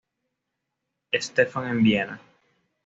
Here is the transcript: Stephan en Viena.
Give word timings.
Stephan 1.25 1.67
en 1.67 1.83
Viena. 1.83 2.19